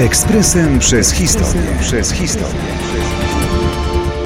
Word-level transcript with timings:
Ekspresem 0.00 0.78
przez 0.78 1.12
historię. 1.12 1.62
Przez 1.80 2.12
historię. 2.12 2.60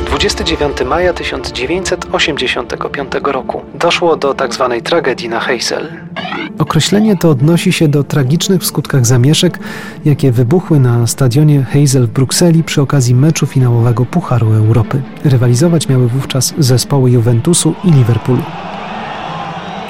29 0.06 0.76
maja 0.86 1.12
1985 1.12 3.12
roku 3.24 3.62
doszło 3.74 4.16
do 4.16 4.34
tzw. 4.34 4.66
Tak 4.70 4.82
tragedii 4.82 5.28
na 5.28 5.40
Heysel. 5.40 5.92
Określenie 6.58 7.16
to 7.16 7.30
odnosi 7.30 7.72
się 7.72 7.88
do 7.88 8.04
tragicznych 8.04 8.62
w 8.62 8.66
skutkach 8.66 9.06
zamieszek, 9.06 9.58
jakie 10.04 10.32
wybuchły 10.32 10.80
na 10.80 11.06
stadionie 11.06 11.62
Heysel 11.62 12.06
w 12.06 12.10
Brukseli 12.10 12.64
przy 12.64 12.82
okazji 12.82 13.14
meczu 13.14 13.46
finałowego 13.46 14.06
Pucharu 14.06 14.52
Europy. 14.52 15.02
Rywalizować 15.24 15.88
miały 15.88 16.08
wówczas 16.08 16.54
zespoły 16.58 17.10
Juventusu 17.10 17.74
i 17.84 17.90
Liverpoolu. 17.90 18.42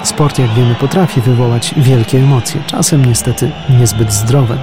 Sport, 0.02 0.38
jak 0.38 0.54
wiemy, 0.54 0.74
potrafi 0.74 1.20
wywołać 1.20 1.74
wielkie 1.76 2.18
emocje, 2.18 2.62
czasem 2.66 3.04
niestety 3.04 3.50
niezbyt 3.80 4.12
zdrowe. 4.12 4.58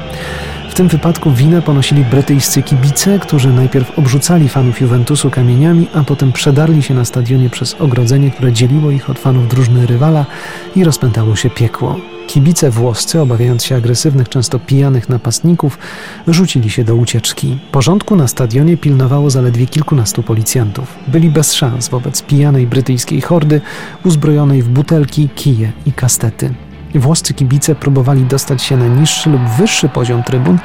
W 0.72 0.74
tym 0.74 0.88
wypadku 0.88 1.32
winę 1.32 1.62
ponosili 1.62 2.06
brytyjscy 2.06 2.64
kibice, 2.64 3.20
którzy 3.20 3.50
najpierw 3.50 4.00
obrzucali 4.00 4.50
fanów 4.50 4.82
Juventusu 4.82 5.30
kamieniami, 5.30 5.88
a 5.94 6.04
potem 6.04 6.32
przedarli 6.32 6.84
się 6.84 6.94
na 6.94 7.06
stadionie 7.06 7.50
przez 7.50 7.76
ogrodzenie, 7.80 8.32
które 8.32 8.54
dzieliło 8.54 8.92
ich 8.92 9.10
od 9.10 9.20
fanów 9.20 9.48
drużyny 9.48 9.86
rywala 9.86 10.26
i 10.76 10.84
rozpętało 10.84 11.36
się 11.36 11.50
piekło. 11.50 11.96
Kibice 12.28 12.70
włoscy, 12.70 13.22
obawiając 13.22 13.66
się 13.66 13.76
agresywnych, 13.76 14.30
często 14.30 14.60
pijanych 14.60 15.10
napastników, 15.10 15.80
rzucili 16.28 16.70
się 16.70 16.84
do 16.84 16.96
ucieczki. 16.96 17.60
Porządku 17.72 18.16
na 18.16 18.28
stadionie 18.28 18.78
pilnowało 18.78 19.30
zaledwie 19.30 19.68
kilkunastu 19.68 20.24
policjantów. 20.24 20.96
Byli 21.08 21.30
bez 21.30 21.54
szans 21.54 21.90
wobec 21.90 22.22
pijanej 22.22 22.68
brytyjskiej 22.68 23.22
hordy, 23.22 23.62
uzbrojonej 24.06 24.64
w 24.64 24.70
butelki, 24.70 25.30
kije 25.36 25.72
i 25.86 25.92
kastety. 25.94 26.54
Włoscy 27.00 27.34
kibice 27.34 27.76
próbowali 27.76 28.26
dostać 28.26 28.64
się 28.64 28.78
na 28.78 28.88
niższy 28.88 29.30
lub 29.30 29.42
wyższy 29.42 29.90
poziom 29.90 30.24
trybun, 30.24 30.60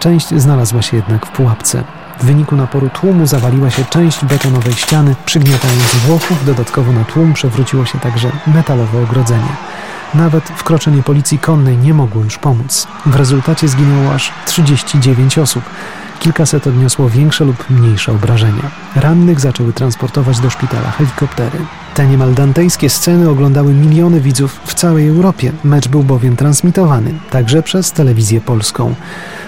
część 0.00 0.28
znalazła 0.28 0.82
się 0.82 0.96
jednak 0.96 1.26
w 1.26 1.30
pułapce. 1.30 1.84
W 2.20 2.24
wyniku 2.24 2.56
naporu 2.56 2.88
tłumu 2.88 3.26
zawaliła 3.26 3.70
się 3.70 3.84
część 3.84 4.24
betonowej 4.24 4.72
ściany, 4.72 5.14
przygniatając 5.26 5.94
Włochów. 5.94 6.44
Dodatkowo 6.46 6.92
na 6.92 7.04
tłum 7.04 7.32
przewróciło 7.32 7.86
się 7.86 7.98
także 7.98 8.30
metalowe 8.46 9.02
ogrodzenie. 9.02 9.56
Nawet 10.14 10.44
wkroczenie 10.48 11.02
policji 11.02 11.38
konnej 11.38 11.78
nie 11.78 11.94
mogło 11.94 12.24
już 12.24 12.38
pomóc. 12.38 12.86
W 13.06 13.16
rezultacie 13.16 13.68
zginęło 13.68 14.14
aż 14.14 14.32
39 14.46 15.38
osób. 15.38 15.64
Kilkaset 16.20 16.66
odniosło 16.66 17.08
większe 17.08 17.44
lub 17.44 17.70
mniejsze 17.70 18.12
obrażenia. 18.12 18.70
Rannych 18.96 19.40
zaczęły 19.40 19.72
transportować 19.72 20.40
do 20.40 20.50
szpitala 20.50 20.90
helikoptery. 20.90 21.58
Te 21.96 22.06
niemal 22.06 22.34
dantejskie 22.34 22.90
sceny 22.90 23.30
oglądały 23.30 23.74
miliony 23.74 24.20
widzów 24.20 24.60
w 24.64 24.74
całej 24.74 25.08
Europie. 25.08 25.52
Mecz 25.64 25.88
był 25.88 26.02
bowiem 26.02 26.36
transmitowany, 26.36 27.14
także 27.30 27.62
przez 27.62 27.92
telewizję 27.92 28.40
polską. 28.40 28.94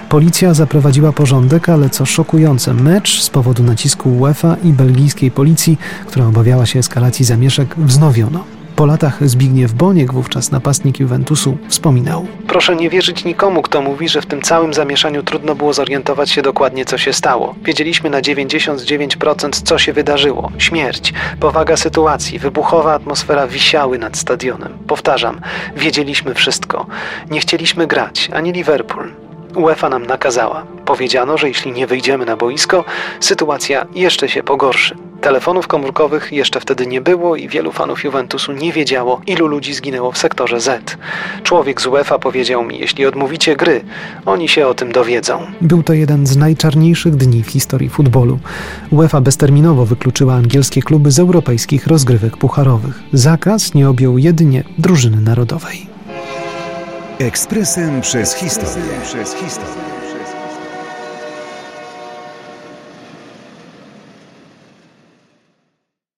Policja 0.09 0.55
zaprowadziła 0.55 1.13
porządek, 1.13 1.69
ale 1.69 1.91
co 1.91 2.07
szokujące, 2.07 2.75
mecz 2.75 3.23
z 3.23 3.31
powodu 3.31 3.63
nacisku 3.63 4.17
UEFA 4.17 4.57
i 4.65 4.73
belgijskiej 4.73 5.31
policji, 5.31 5.79
która 6.07 6.27
obawiała 6.27 6.67
się 6.67 6.79
eskalacji 6.79 7.25
zamieszek, 7.25 7.75
wznowiono. 7.79 8.58
Po 8.79 8.87
latach 8.87 9.29
Zbigniew 9.29 9.73
Boniek, 9.73 10.13
wówczas 10.13 10.51
napastnik 10.51 11.01
Juventusu, 11.01 11.57
wspominał. 11.69 12.27
Proszę 12.47 12.77
nie 12.77 12.91
wierzyć 12.91 13.25
nikomu, 13.25 13.63
kto 13.63 13.83
mówi, 13.83 14.09
że 14.09 14.21
w 14.23 14.27
tym 14.27 14.43
całym 14.43 14.75
zamieszaniu 14.75 15.23
trudno 15.23 15.55
było 15.55 15.73
zorientować 15.73 16.31
się 16.31 16.43
dokładnie, 16.43 16.85
co 16.85 16.99
się 16.99 17.13
stało. 17.13 17.55
Wiedzieliśmy 17.65 18.11
na 18.11 18.21
99%, 18.21 19.63
co 19.65 19.79
się 19.79 19.93
wydarzyło. 19.93 20.51
Śmierć, 20.59 21.13
powaga 21.41 21.77
sytuacji, 21.77 22.39
wybuchowa 22.39 22.95
atmosfera 22.95 23.47
wisiały 23.47 23.99
nad 23.99 24.17
stadionem. 24.17 24.79
Powtarzam, 24.87 25.41
wiedzieliśmy 25.77 26.35
wszystko. 26.35 26.87
Nie 27.31 27.41
chcieliśmy 27.41 27.87
grać, 27.87 28.31
ani 28.33 28.53
Liverpool. 28.53 29.13
UEFA 29.57 29.89
nam 29.89 30.07
nakazała. 30.07 30.67
Powiedziano, 30.85 31.39
że 31.39 31.49
jeśli 31.49 31.73
nie 31.73 31.87
wyjdziemy 31.87 32.27
na 32.27 32.37
boisko, 32.37 32.85
sytuacja 33.21 33.87
jeszcze 33.95 34.29
się 34.29 34.43
pogorszy. 34.43 35.08
Telefonów 35.21 35.67
komórkowych 35.67 36.33
jeszcze 36.33 36.61
wtedy 36.61 36.87
nie 36.87 37.01
było 37.01 37.37
i 37.37 37.49
wielu 37.49 37.73
fanów 37.73 38.05
Juventusu 38.05 38.53
nie 38.53 38.73
wiedziało, 38.73 39.21
ilu 39.27 39.47
ludzi 39.47 39.75
zginęło 39.75 40.13
w 40.13 40.19
sektorze 40.19 40.61
Z. 40.61 40.97
Człowiek 41.43 41.81
z 41.81 41.87
UEFA 41.87 42.19
powiedział 42.19 42.65
mi, 42.65 42.79
jeśli 42.79 43.07
odmówicie 43.07 43.57
gry, 43.57 43.81
oni 44.27 44.49
się 44.49 44.67
o 44.67 44.75
tym 44.75 44.93
dowiedzą. 44.93 45.41
Był 45.61 45.83
to 45.83 45.93
jeden 45.93 46.27
z 46.27 46.37
najczarniejszych 46.37 47.17
dni 47.17 47.43
w 47.43 47.51
historii 47.51 47.89
futbolu. 47.89 48.39
UEFA 48.91 49.21
bezterminowo 49.21 49.87
wykluczyła 49.87 50.35
angielskie 50.35 50.83
kluby 50.83 51.11
z 51.11 51.19
europejskich 51.19 51.87
rozgrywek 51.87 52.37
pucharowych. 52.37 53.03
Zakaz 53.13 53.75
nie 53.75 53.89
objął 53.89 54.19
jedynie 54.19 54.65
drużyny 54.79 55.21
narodowej. 55.21 55.87
Ekspresem 57.19 58.01
przez 58.01 58.35
historię. 58.35 58.93
Przez 59.05 59.35
historię. 59.35 59.89